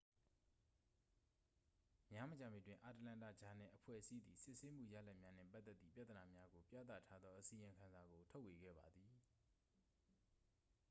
[2.11, 9.13] များမကြာမီတွင် အတ္တလန္တာ ဂျာနယ်-အဖွဲ့အစည်းသည် စစ်ဆေးမှုရလဒ်များနှင့်ပတ်သက်သည့်ပြဿနာများကို ပြသထားသောအစီရင်ခံစာကို ထုတ်ဝေခဲ့ပါသည်